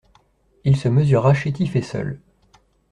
Il 0.63 0.77
se 0.77 0.87
mesura 0.89 1.35
chétif 1.35 1.75
et 1.75 1.83
seul. 1.83 2.19